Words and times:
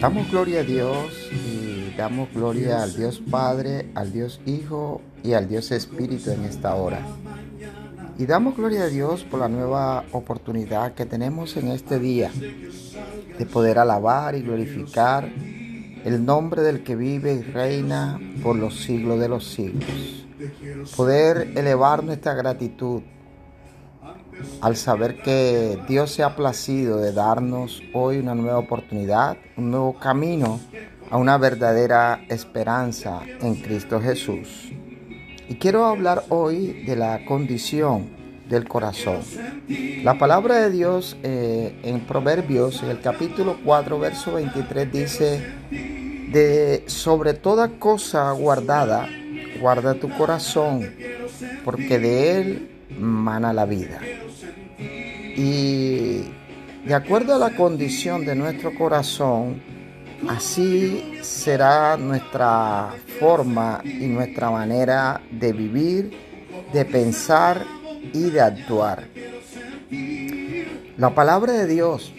Damos 0.00 0.30
gloria 0.30 0.60
a 0.60 0.62
Dios 0.62 1.30
y 1.32 1.96
damos 1.96 2.32
gloria 2.32 2.82
al 2.82 2.94
Dios 2.94 3.22
Padre, 3.30 3.90
al 3.94 4.12
Dios 4.12 4.40
Hijo 4.44 5.00
y 5.24 5.32
al 5.32 5.48
Dios 5.48 5.72
Espíritu 5.72 6.30
en 6.30 6.44
esta 6.44 6.74
hora. 6.74 7.00
Y 8.18 8.26
damos 8.26 8.56
gloria 8.56 8.84
a 8.84 8.88
Dios 8.88 9.24
por 9.24 9.40
la 9.40 9.48
nueva 9.48 10.04
oportunidad 10.12 10.92
que 10.92 11.06
tenemos 11.06 11.56
en 11.56 11.68
este 11.68 11.98
día 11.98 12.30
de 13.38 13.46
poder 13.46 13.78
alabar 13.78 14.34
y 14.34 14.42
glorificar 14.42 15.24
el 16.04 16.24
nombre 16.24 16.62
del 16.62 16.84
que 16.84 16.94
vive 16.94 17.32
y 17.32 17.42
reina 17.42 18.20
por 18.42 18.56
los 18.56 18.80
siglos 18.80 19.18
de 19.18 19.28
los 19.28 19.46
siglos. 19.46 20.26
Poder 20.94 21.52
elevar 21.56 22.04
nuestra 22.04 22.34
gratitud 22.34 23.02
al 24.60 24.76
saber 24.76 25.22
que 25.22 25.78
Dios 25.88 26.12
se 26.12 26.22
ha 26.22 26.36
placido 26.36 26.98
de 26.98 27.12
darnos 27.12 27.82
hoy 27.92 28.18
una 28.18 28.34
nueva 28.34 28.58
oportunidad, 28.58 29.36
un 29.56 29.70
nuevo 29.70 29.94
camino 29.98 30.60
a 31.10 31.16
una 31.16 31.38
verdadera 31.38 32.24
esperanza 32.28 33.20
en 33.40 33.56
Cristo 33.56 34.00
Jesús. 34.00 34.72
Y 35.48 35.54
quiero 35.56 35.84
hablar 35.84 36.24
hoy 36.28 36.84
de 36.84 36.96
la 36.96 37.24
condición 37.24 38.16
del 38.48 38.66
corazón. 38.66 39.20
La 40.02 40.18
palabra 40.18 40.58
de 40.58 40.70
Dios 40.70 41.16
eh, 41.22 41.78
en 41.82 42.00
Proverbios, 42.00 42.82
en 42.82 42.90
el 42.90 43.00
capítulo 43.00 43.58
4, 43.64 43.98
verso 43.98 44.34
23, 44.34 44.92
dice, 44.92 45.40
de 45.70 46.84
sobre 46.86 47.34
toda 47.34 47.78
cosa 47.78 48.30
guardada, 48.32 49.08
guarda 49.60 49.94
tu 49.94 50.08
corazón, 50.10 50.90
porque 51.64 51.98
de 51.98 52.40
él 52.40 52.70
mana 52.98 53.52
la 53.52 53.64
vida. 53.64 54.00
Y 55.36 56.22
de 56.86 56.94
acuerdo 56.94 57.34
a 57.34 57.38
la 57.38 57.54
condición 57.54 58.24
de 58.24 58.34
nuestro 58.34 58.74
corazón, 58.74 59.62
así 60.28 61.18
será 61.20 61.98
nuestra 61.98 62.94
forma 63.20 63.82
y 63.84 64.06
nuestra 64.06 64.50
manera 64.50 65.20
de 65.30 65.52
vivir, 65.52 66.10
de 66.72 66.84
pensar 66.86 67.66
y 68.14 68.30
de 68.30 68.40
actuar. 68.40 69.04
La 70.96 71.14
palabra 71.14 71.52
de 71.52 71.66
Dios 71.66 72.14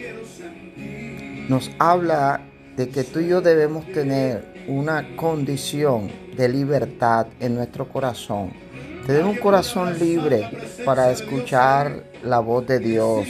nos 1.48 1.72
habla 1.80 2.42
de 2.76 2.88
que 2.88 3.02
tú 3.02 3.18
y 3.18 3.28
yo 3.28 3.40
debemos 3.40 3.84
tener 3.92 4.54
una 4.68 5.16
condición 5.16 6.08
de 6.36 6.48
libertad 6.48 7.26
en 7.40 7.56
nuestro 7.56 7.88
corazón 7.88 8.67
Tener 9.08 9.24
un 9.24 9.38
corazón 9.38 9.98
libre 9.98 10.50
para 10.84 11.10
escuchar 11.10 12.04
la 12.22 12.40
voz 12.40 12.66
de 12.66 12.78
Dios. 12.78 13.26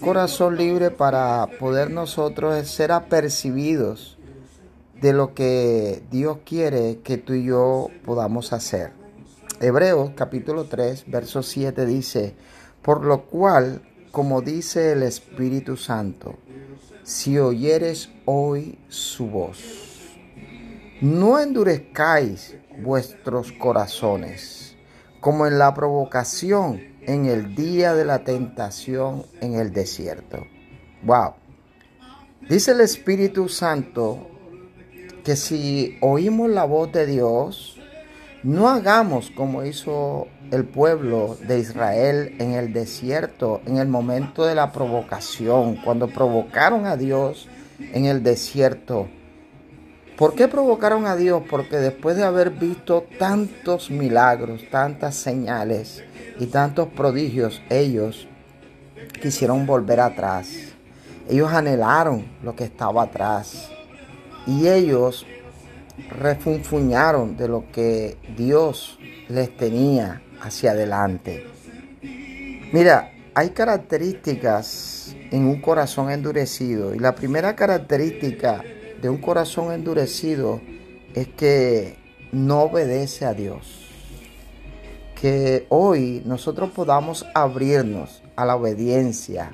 Corazón 0.00 0.56
libre 0.56 0.90
para 0.90 1.46
poder 1.60 1.90
nosotros 1.90 2.66
ser 2.66 2.90
apercibidos 2.90 4.16
de 5.02 5.12
lo 5.12 5.34
que 5.34 6.02
Dios 6.10 6.38
quiere 6.46 7.00
que 7.04 7.18
tú 7.18 7.34
y 7.34 7.44
yo 7.44 7.88
podamos 8.02 8.54
hacer. 8.54 8.92
Hebreos 9.60 10.12
capítulo 10.14 10.64
3, 10.64 11.04
verso 11.08 11.42
7 11.42 11.84
dice, 11.84 12.34
por 12.80 13.04
lo 13.04 13.26
cual, 13.26 13.82
como 14.10 14.40
dice 14.40 14.92
el 14.92 15.02
Espíritu 15.02 15.76
Santo, 15.76 16.36
si 17.02 17.38
oyeres 17.38 18.08
hoy 18.24 18.78
su 18.88 19.26
voz, 19.26 19.58
no 21.02 21.38
endurezcáis 21.38 22.56
vuestros 22.78 23.52
corazones 23.52 24.73
como 25.24 25.46
en 25.46 25.58
la 25.58 25.72
provocación 25.72 26.82
en 27.00 27.24
el 27.24 27.54
día 27.54 27.94
de 27.94 28.04
la 28.04 28.24
tentación 28.24 29.24
en 29.40 29.54
el 29.54 29.72
desierto. 29.72 30.44
Wow. 31.02 31.32
Dice 32.46 32.72
el 32.72 32.82
Espíritu 32.82 33.48
Santo 33.48 34.28
que 35.24 35.34
si 35.34 35.96
oímos 36.02 36.50
la 36.50 36.64
voz 36.64 36.92
de 36.92 37.06
Dios, 37.06 37.80
no 38.42 38.68
hagamos 38.68 39.30
como 39.30 39.64
hizo 39.64 40.26
el 40.50 40.66
pueblo 40.66 41.38
de 41.48 41.58
Israel 41.58 42.36
en 42.38 42.52
el 42.52 42.74
desierto, 42.74 43.62
en 43.64 43.78
el 43.78 43.88
momento 43.88 44.44
de 44.44 44.54
la 44.54 44.72
provocación, 44.72 45.76
cuando 45.76 46.06
provocaron 46.08 46.84
a 46.84 46.98
Dios 46.98 47.48
en 47.78 48.04
el 48.04 48.22
desierto 48.22 49.08
¿Por 50.16 50.34
qué 50.34 50.46
provocaron 50.46 51.06
a 51.06 51.16
Dios? 51.16 51.42
Porque 51.50 51.76
después 51.76 52.16
de 52.16 52.22
haber 52.22 52.50
visto 52.50 53.04
tantos 53.18 53.90
milagros, 53.90 54.62
tantas 54.70 55.16
señales 55.16 56.04
y 56.38 56.46
tantos 56.46 56.88
prodigios, 56.88 57.60
ellos 57.68 58.28
quisieron 59.20 59.66
volver 59.66 59.98
atrás. 59.98 60.50
Ellos 61.28 61.52
anhelaron 61.52 62.26
lo 62.44 62.54
que 62.54 62.62
estaba 62.62 63.02
atrás. 63.02 63.70
Y 64.46 64.68
ellos 64.68 65.26
refunfuñaron 66.10 67.36
de 67.36 67.48
lo 67.48 67.64
que 67.72 68.16
Dios 68.36 68.98
les 69.28 69.56
tenía 69.56 70.22
hacia 70.40 70.72
adelante. 70.72 71.44
Mira, 72.72 73.10
hay 73.34 73.50
características 73.50 75.16
en 75.32 75.46
un 75.46 75.60
corazón 75.60 76.10
endurecido. 76.10 76.94
Y 76.94 77.00
la 77.00 77.16
primera 77.16 77.56
característica 77.56 78.62
de 79.04 79.10
un 79.10 79.18
corazón 79.18 79.70
endurecido 79.70 80.62
es 81.12 81.28
que 81.28 81.98
no 82.32 82.62
obedece 82.62 83.26
a 83.26 83.34
Dios. 83.34 83.90
Que 85.14 85.66
hoy 85.68 86.22
nosotros 86.24 86.70
podamos 86.70 87.26
abrirnos 87.34 88.22
a 88.34 88.46
la 88.46 88.56
obediencia 88.56 89.50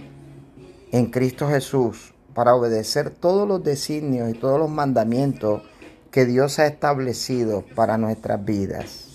en 0.93 1.07
Cristo 1.07 1.49
Jesús 1.49 2.15
para 2.33 2.55
obedecer 2.55 3.11
todos 3.11 3.49
los 3.49 3.65
designios 3.65 4.31
y 4.31 4.35
todos 4.35 4.61
los 4.61 4.71
mandamientos 4.71 5.63
que 6.13 6.27
Dios 6.27 6.61
ha 6.61 6.69
establecido 6.69 7.65
para 7.75 7.99
nuestras 7.99 8.45
vidas. 8.45 9.09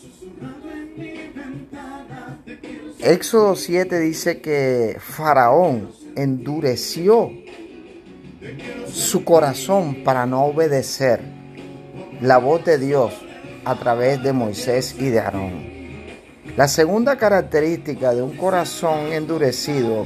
Éxodo 2.99 3.55
7 3.55 3.99
dice 4.01 4.41
que 4.41 4.97
Faraón 4.99 5.91
endureció 6.17 7.31
su 8.95 9.25
corazón 9.25 10.03
para 10.05 10.25
no 10.25 10.45
obedecer 10.45 11.19
la 12.21 12.37
voz 12.37 12.63
de 12.63 12.77
Dios 12.77 13.11
a 13.65 13.75
través 13.75 14.23
de 14.23 14.31
Moisés 14.31 14.95
y 14.97 15.09
de 15.09 15.19
Aarón. 15.19 15.65
La 16.55 16.69
segunda 16.69 17.17
característica 17.17 18.15
de 18.15 18.21
un 18.21 18.37
corazón 18.37 19.11
endurecido 19.11 20.05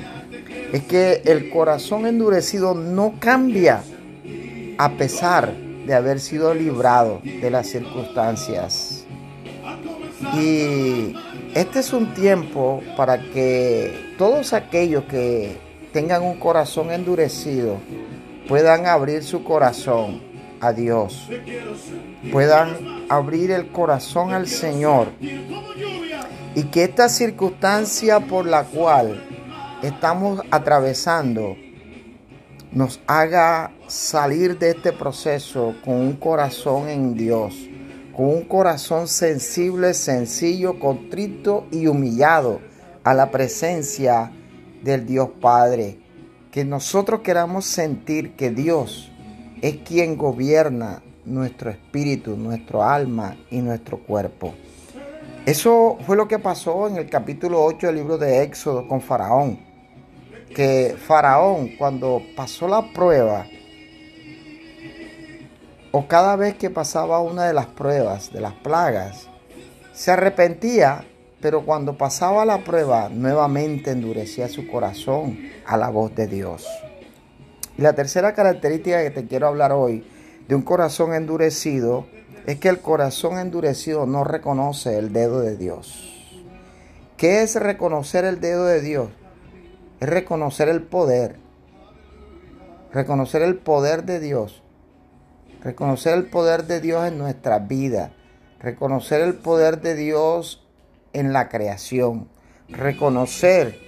es 0.74 0.84
que 0.86 1.22
el 1.26 1.52
corazón 1.52 2.08
endurecido 2.08 2.74
no 2.74 3.14
cambia 3.20 3.84
a 4.80 4.90
pesar 4.94 5.54
de 5.86 5.94
haber 5.94 6.20
sido 6.20 6.56
librado 6.56 7.22
de 7.24 7.52
las 7.52 7.68
circunstancias. 7.68 9.06
Y 10.34 11.14
este 11.54 11.80
es 11.80 11.94
un 11.94 12.16
tiempo 12.16 12.82
para 12.98 13.20
que 13.20 14.16
todos 14.18 14.54
aquellos 14.54 15.04
que 15.04 15.58
tengan 15.94 16.24
un 16.24 16.40
corazón 16.40 16.90
endurecido 16.92 17.78
puedan 18.50 18.88
abrir 18.88 19.24
su 19.24 19.44
corazón 19.44 20.24
a 20.60 20.74
Dios, 20.74 21.30
puedan 22.32 23.06
abrir 23.08 23.52
el 23.52 23.72
corazón 23.72 24.34
al 24.34 24.48
Señor 24.48 25.10
y 26.56 26.64
que 26.64 26.84
esta 26.84 27.10
circunstancia 27.10 28.20
por 28.20 28.48
la 28.48 28.64
cual 28.64 29.24
estamos 29.84 30.42
atravesando 30.50 31.56
nos 32.72 33.00
haga 33.06 33.72
salir 33.88 34.58
de 34.58 34.72
este 34.72 34.94
proceso 34.94 35.76
con 35.86 35.96
un 35.98 36.14
corazón 36.14 36.90
en 36.90 37.14
Dios, 37.14 37.54
con 38.16 38.30
un 38.30 38.42
corazón 38.46 39.08
sensible, 39.08 39.94
sencillo, 39.94 40.80
contrito 40.80 41.68
y 41.72 41.86
humillado 41.86 42.62
a 43.04 43.14
la 43.14 43.30
presencia 43.30 44.32
del 44.82 45.06
Dios 45.06 45.30
Padre 45.40 46.09
que 46.52 46.66
nosotros 46.66 47.22
queramos 47.22 47.66
sentir 47.66 48.36
que 48.36 48.50
Dios 48.50 49.12
es 49.62 49.78
quien 49.78 50.18
gobierna 50.18 51.02
nuestro 51.26 51.70
espíritu, 51.70 52.36
nuestro 52.36 52.84
alma 52.84 53.38
y 53.52 53.60
nuestro 53.60 54.00
cuerpo. 54.00 54.56
Eso 55.46 55.98
fue 56.06 56.16
lo 56.16 56.28
que 56.28 56.40
pasó 56.40 56.88
en 56.88 56.98
el 56.98 57.10
capítulo 57.10 57.64
8 57.64 57.88
del 57.88 57.96
libro 57.96 58.18
de 58.18 58.44
Éxodo 58.44 58.88
con 58.88 59.02
Faraón. 59.02 59.60
Que 60.56 60.96
Faraón 60.98 61.76
cuando 61.78 62.22
pasó 62.36 62.68
la 62.68 62.92
prueba, 62.92 63.46
o 65.92 66.08
cada 66.08 66.36
vez 66.36 66.56
que 66.56 66.70
pasaba 66.70 67.20
una 67.20 67.46
de 67.46 67.54
las 67.54 67.68
pruebas, 67.68 68.32
de 68.32 68.42
las 68.42 68.54
plagas, 68.54 69.28
se 69.94 70.12
arrepentía 70.12 71.06
pero 71.42 71.66
cuando 71.66 71.98
pasaba 71.98 72.46
la 72.46 72.64
prueba, 72.64 73.10
nuevamente 73.10 73.92
endurecía 73.92 74.50
su 74.50 74.68
corazón 74.68 75.40
a 75.66 75.78
la 75.78 75.90
voz 75.90 76.14
de 76.16 76.28
Dios. 76.28 76.68
Y 77.78 77.82
la 77.82 77.94
tercera 77.94 78.34
característica 78.34 79.02
que 79.04 79.12
te 79.12 79.26
quiero 79.26 79.48
hablar 79.48 79.72
hoy 79.72 80.06
de 80.48 80.56
un 80.56 80.64
corazón 80.64 81.14
endurecido 81.14 82.08
es 82.46 82.60
que 82.60 82.68
el 82.68 82.80
corazón 82.80 83.38
endurecido 83.38 84.06
no 84.06 84.24
reconoce 84.24 84.98
el 84.98 85.14
dedo 85.14 85.40
de 85.40 85.56
Dios. 85.56 86.06
¿Qué 87.16 87.42
es 87.42 87.56
reconocer 87.56 88.26
el 88.26 88.40
dedo 88.40 88.66
de 88.66 88.82
Dios? 88.82 89.10
Es 90.00 90.10
reconocer 90.10 90.68
el 90.70 90.82
poder. 90.82 91.36
Reconocer 92.92 93.42
el 93.44 93.58
poder 93.58 94.04
de 94.04 94.20
Dios. 94.20 94.64
Reconocer 95.62 96.14
el 96.14 96.26
poder 96.26 96.66
de 96.66 96.80
Dios 96.80 97.08
en 97.08 97.18
nuestra 97.18 97.60
vida. 97.60 98.14
Reconocer 98.60 99.22
el 99.22 99.36
poder 99.36 99.82
de 99.82 99.96
Dios 99.96 100.66
en 101.14 101.34
la 101.34 101.50
creación. 101.50 102.28
Reconocer 102.68 103.80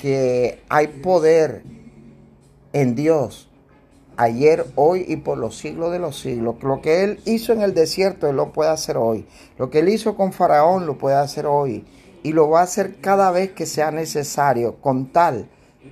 que 0.00 0.62
hay 0.68 0.88
poder 0.88 1.62
en 2.72 2.94
Dios 2.94 3.48
ayer, 4.18 4.66
hoy 4.74 5.04
y 5.06 5.16
por 5.16 5.38
los 5.38 5.56
siglos 5.56 5.92
de 5.92 6.00
los 6.00 6.18
siglos. 6.18 6.56
Lo 6.62 6.82
que 6.82 7.04
Él 7.04 7.20
hizo 7.24 7.52
en 7.52 7.62
el 7.62 7.72
desierto, 7.72 8.28
Él 8.28 8.36
lo 8.36 8.52
puede 8.52 8.70
hacer 8.70 8.96
hoy. 8.96 9.26
Lo 9.56 9.70
que 9.70 9.78
Él 9.78 9.88
hizo 9.88 10.16
con 10.16 10.32
Faraón, 10.32 10.86
lo 10.86 10.98
puede 10.98 11.16
hacer 11.16 11.46
hoy 11.46 11.84
y 12.22 12.32
lo 12.32 12.50
va 12.50 12.60
a 12.60 12.64
hacer 12.64 12.96
cada 13.00 13.30
vez 13.30 13.52
que 13.52 13.64
sea 13.64 13.90
necesario, 13.92 14.76
con 14.80 15.12
tal 15.12 15.48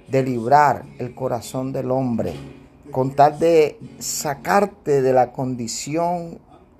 de 0.08 0.22
librar 0.22 0.84
el 0.98 1.14
corazón 1.14 1.72
del 1.72 1.90
hombre, 1.90 2.34
con 2.90 3.14
tal 3.14 3.38
de 3.38 3.78
sacarte 4.00 5.02
de 5.02 5.12
la 5.12 5.32
condición 5.32 6.38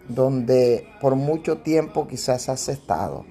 donde 0.08 0.86
por 1.00 1.14
mucho 1.14 1.58
tiempo 1.58 2.08
quizás 2.08 2.48
has 2.48 2.68
estado. 2.68 3.24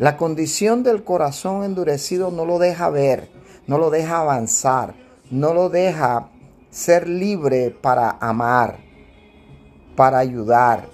La 0.00 0.16
condición 0.16 0.82
del 0.82 1.04
corazón 1.04 1.62
endurecido 1.62 2.30
no 2.30 2.46
lo 2.46 2.58
deja 2.58 2.88
ver, 2.88 3.28
no 3.66 3.76
lo 3.76 3.90
deja 3.90 4.20
avanzar, 4.20 4.94
no 5.30 5.52
lo 5.52 5.68
deja 5.68 6.30
ser 6.70 7.06
libre 7.06 7.68
para 7.68 8.16
amar, 8.18 8.78
para 9.96 10.16
ayudar, 10.16 10.88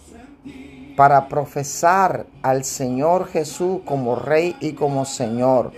para 0.97 1.29
profesar 1.29 2.27
al 2.43 2.65
Señor 2.65 3.29
Jesús 3.29 3.83
como 3.85 4.17
Rey 4.17 4.57
y 4.61 4.73
como 4.73 5.05
Señor, 5.05 5.71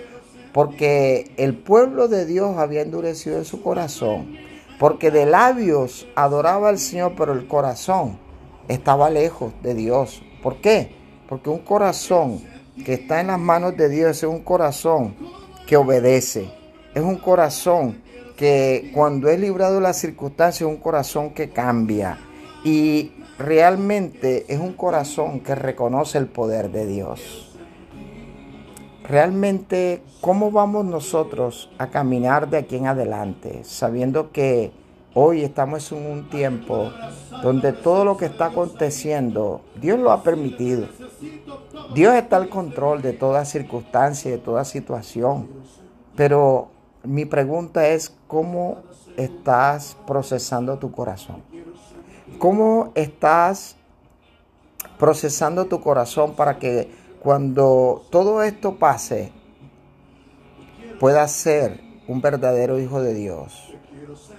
porque 0.55 1.31
el 1.37 1.55
pueblo 1.55 2.09
de 2.09 2.25
Dios 2.25 2.57
había 2.57 2.81
endurecido 2.81 3.37
en 3.37 3.45
su 3.45 3.61
corazón, 3.63 4.39
porque 4.79 5.11
de 5.11 5.27
labios 5.27 6.09
adoraba 6.17 6.71
al 6.71 6.79
Señor, 6.79 7.13
pero 7.15 7.35
el 7.35 7.47
corazón 7.47 8.19
estaba 8.69 9.11
lejos 9.11 9.53
de 9.63 9.75
Dios. 9.75 10.23
¿Por 10.43 10.63
qué? 10.63 10.97
Porque 11.29 11.51
un 11.51 11.59
corazón 11.59 12.41
que 12.85 12.95
está 12.95 13.21
en 13.21 13.29
las 13.29 13.39
manos 13.39 13.77
de 13.77 13.89
Dios 13.89 14.19
es 14.19 14.23
un 14.25 14.41
corazón 14.41 15.15
que 15.67 15.77
obedece, 15.77 16.51
es 16.95 17.03
un 17.03 17.17
corazón 17.17 18.03
que 18.37 18.91
cuando 18.95 19.29
es 19.29 19.39
librado 19.41 19.77
de 19.77 19.81
las 19.81 19.99
circunstancias 19.99 20.63
es 20.69 20.75
un 20.75 20.81
corazón 20.81 21.31
que 21.31 21.51
cambia. 21.51 22.19
Y 22.65 23.13
realmente 23.39 24.45
es 24.49 24.59
un 24.59 24.73
corazón 24.73 25.41
que 25.41 25.55
reconoce 25.55 26.19
el 26.19 26.27
poder 26.27 26.71
de 26.71 26.87
Dios. 26.87 27.57
Realmente, 29.05 30.03
¿cómo 30.21 30.51
vamos 30.51 30.85
nosotros 30.85 31.71
a 31.79 31.89
caminar 31.89 32.51
de 32.51 32.59
aquí 32.59 32.77
en 32.77 32.87
adelante? 32.87 33.61
Sabiendo 33.65 34.33
que 34.33 34.71
hoy 35.15 35.43
estamos 35.43 35.91
en 35.93 36.07
un 36.07 36.29
tiempo 36.29 36.91
donde 37.43 37.73
todo 37.73 38.05
lo 38.05 38.17
que 38.17 38.27
está 38.27 38.47
aconteciendo, 38.47 39.63
Dios 39.81 39.99
lo 39.99 40.13
ha 40.13 40.23
permitido. 40.23 40.87
Dios 41.95 42.15
está 42.15 42.37
al 42.37 42.49
control 42.49 43.03
de 43.03 43.13
toda 43.13 43.45
circunstancia, 43.45 44.31
de 44.31 44.39
toda 44.39 44.65
situación. 44.65 45.49
Pero 46.17 46.69
mi 47.05 47.25
pregunta 47.25 47.89
es, 47.89 48.15
¿cómo 48.27 48.79
estás 49.17 49.97
procesando 50.07 50.79
tu 50.79 50.91
corazón? 50.93 51.43
¿Cómo 52.39 52.93
estás 52.95 53.77
procesando 54.99 55.67
tu 55.67 55.81
corazón 55.81 56.35
para 56.35 56.59
que 56.59 56.91
cuando 57.21 58.05
todo 58.11 58.43
esto 58.43 58.77
pase 58.77 59.33
puedas 61.01 61.31
ser 61.33 61.81
un 62.09 62.21
verdadero 62.21 62.79
hijo 62.79 63.01
de 63.01 63.15
Dios, 63.15 63.68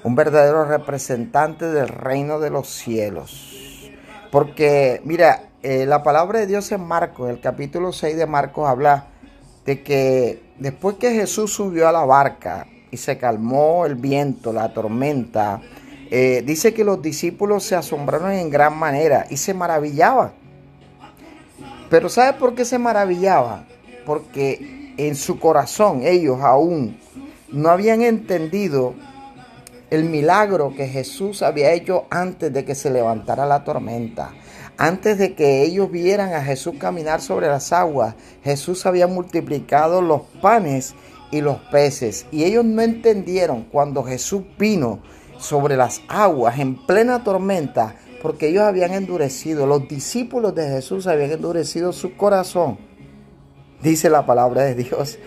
un 0.04 0.16
verdadero 0.16 0.66
representante 0.66 1.66
del 1.66 1.88
reino 1.88 2.40
de 2.40 2.50
los 2.50 2.68
cielos? 2.68 3.90
Porque, 4.32 5.02
mira, 5.04 5.50
eh, 5.62 5.86
la 5.86 6.04
palabra 6.04 6.40
de 6.40 6.48
Dios 6.48 6.72
en 6.72 6.82
Marcos, 6.82 7.30
el 7.30 7.40
capítulo 7.40 7.92
6 7.92 8.16
de 8.16 8.26
Marcos 8.26 8.68
habla 8.68 9.08
de 9.66 9.84
que 9.84 10.44
después 10.58 10.96
que 10.96 11.12
Jesús 11.12 11.54
subió 11.54 11.88
a 11.88 11.92
la 11.92 12.06
barca 12.06 12.68
y 12.92 12.98
se 12.98 13.18
calmó 13.18 13.86
el 13.86 13.96
viento, 13.96 14.54
la 14.54 14.74
tormenta, 14.74 15.62
eh, 16.12 16.44
dice 16.46 16.74
que 16.74 16.84
los 16.84 17.02
discípulos 17.02 17.64
se 17.64 17.76
asombraron 17.76 18.32
en 18.32 18.50
gran 18.50 18.78
manera 18.78 19.28
y 19.30 19.38
se 19.38 19.54
maravillaban. 19.54 20.32
Pero 21.90 22.10
¿sabe 22.10 22.38
por 22.40 22.56
qué 22.56 22.66
se 22.66 22.80
maravillaban? 22.80 23.68
Porque 24.06 24.94
en 24.98 25.16
su 25.16 25.40
corazón 25.40 26.02
ellos 26.04 26.40
aún 26.42 26.98
no 27.52 27.70
habían 27.70 28.02
entendido 28.02 28.94
el 29.90 30.04
milagro 30.04 30.74
que 30.76 30.88
Jesús 30.88 31.42
había 31.42 31.72
hecho 31.72 32.06
antes 32.10 32.54
de 32.54 32.66
que 32.66 32.76
se 32.76 32.90
levantara 32.90 33.46
la 33.46 33.64
tormenta. 33.64 34.32
Antes 34.78 35.18
de 35.18 35.34
que 35.36 35.64
ellos 35.64 35.92
vieran 35.92 36.34
a 36.34 36.42
Jesús 36.42 36.76
caminar 36.80 37.22
sobre 37.22 37.48
las 37.48 37.74
aguas, 37.74 38.16
Jesús 38.44 38.86
había 38.86 39.08
multiplicado 39.08 40.02
los 40.02 40.22
panes 40.42 40.96
y 41.32 41.42
los 41.42 41.58
peces. 41.72 42.26
Y 42.32 42.44
ellos 42.44 42.64
no 42.64 42.82
entendieron 42.82 43.64
cuando 43.66 44.04
Jesús 44.04 44.44
vino 44.58 45.00
sobre 45.38 45.76
las 45.76 46.02
aguas 46.08 46.60
en 46.60 46.76
plena 46.86 47.24
tormenta, 47.24 47.96
porque 48.22 48.50
ellos 48.50 48.64
habían 48.64 48.94
endurecido, 48.94 49.66
los 49.66 49.88
discípulos 49.88 50.54
de 50.56 50.68
Jesús 50.68 51.08
habían 51.08 51.32
endurecido 51.32 51.94
su 51.94 52.16
corazón. 52.16 52.78
Dice 53.82 54.10
la 54.10 54.26
palabra 54.26 54.64
de 54.64 54.76
Dios 54.76 55.18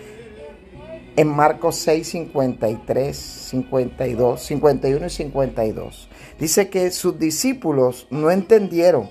en 1.15 1.27
Marcos 1.27 1.75
6, 1.77 2.07
53, 2.07 3.15
52, 3.15 4.41
51 4.41 5.05
y 5.05 5.09
52. 5.09 6.09
Dice 6.39 6.69
que 6.69 6.91
sus 6.91 7.19
discípulos 7.19 8.07
no 8.09 8.31
entendieron 8.31 9.09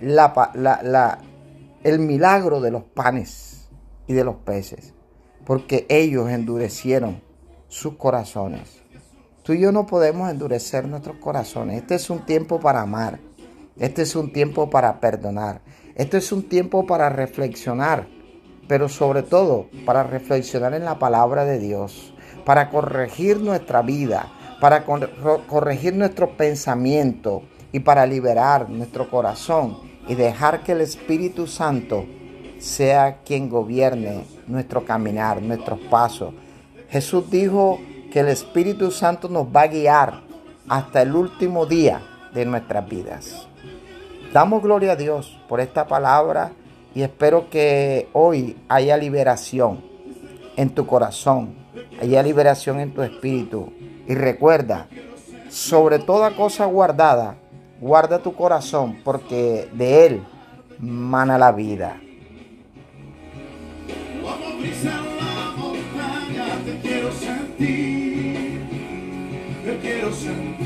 el 0.00 1.98
milagro 1.98 2.60
de 2.60 2.70
los 2.70 2.84
panes 2.84 3.68
y 4.06 4.14
de 4.14 4.24
los 4.24 4.36
peces, 4.36 4.94
porque 5.44 5.86
ellos 5.88 6.30
endurecieron 6.30 7.20
sus 7.68 7.96
corazones. 7.96 8.80
Tú 9.42 9.52
y 9.54 9.60
yo 9.60 9.72
no 9.72 9.86
podemos 9.86 10.30
endurecer 10.30 10.86
nuestros 10.86 11.16
corazones. 11.16 11.78
Este 11.78 11.94
es 11.94 12.10
un 12.10 12.26
tiempo 12.26 12.60
para 12.60 12.82
amar. 12.82 13.18
Este 13.78 14.02
es 14.02 14.14
un 14.16 14.32
tiempo 14.32 14.68
para 14.68 15.00
perdonar. 15.00 15.62
Este 15.94 16.18
es 16.18 16.32
un 16.32 16.48
tiempo 16.48 16.86
para 16.86 17.08
reflexionar. 17.08 18.08
Pero 18.68 18.88
sobre 18.88 19.22
todo 19.22 19.66
para 19.84 20.04
reflexionar 20.04 20.74
en 20.74 20.84
la 20.84 20.98
palabra 20.98 21.44
de 21.44 21.58
Dios. 21.58 22.14
Para 22.44 22.70
corregir 22.70 23.40
nuestra 23.40 23.82
vida. 23.82 24.30
Para 24.60 24.84
corregir 24.84 25.94
nuestro 25.94 26.36
pensamiento. 26.36 27.42
Y 27.72 27.80
para 27.80 28.06
liberar 28.06 28.70
nuestro 28.70 29.10
corazón. 29.10 29.78
Y 30.06 30.14
dejar 30.14 30.62
que 30.62 30.72
el 30.72 30.82
Espíritu 30.82 31.46
Santo 31.46 32.04
sea 32.58 33.18
quien 33.24 33.48
gobierne 33.48 34.24
nuestro 34.46 34.84
caminar, 34.84 35.40
nuestros 35.40 35.78
pasos. 35.90 36.34
Jesús 36.88 37.30
dijo 37.30 37.80
que 38.10 38.20
el 38.20 38.28
Espíritu 38.28 38.90
Santo 38.90 39.28
nos 39.28 39.46
va 39.46 39.62
a 39.62 39.66
guiar 39.68 40.22
hasta 40.68 41.02
el 41.02 41.14
último 41.14 41.66
día 41.66 42.02
de 42.34 42.44
nuestras 42.44 42.88
vidas. 42.88 43.48
Damos 44.32 44.62
gloria 44.62 44.92
a 44.92 44.96
Dios 44.96 45.38
por 45.48 45.60
esta 45.60 45.86
palabra 45.86 46.52
y 46.98 47.02
espero 47.04 47.48
que 47.48 48.08
hoy 48.12 48.56
haya 48.68 48.96
liberación 48.96 49.84
en 50.56 50.70
tu 50.70 50.84
corazón, 50.84 51.54
haya 52.02 52.20
liberación 52.24 52.80
en 52.80 52.92
tu 52.92 53.02
espíritu. 53.02 53.72
Y 54.08 54.16
recuerda, 54.16 54.88
sobre 55.48 56.00
toda 56.00 56.34
cosa 56.34 56.64
guardada, 56.66 57.36
guarda 57.80 58.18
tu 58.18 58.34
corazón 58.34 58.98
porque 59.04 59.68
de 59.74 60.06
él 60.06 60.26
mana 60.80 61.38
la 61.38 61.52
vida. 61.52 62.00
quiero 69.80 70.12
sentir 70.12 70.64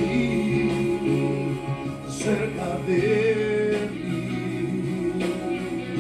cerca 2.09 2.79
de 2.87 3.62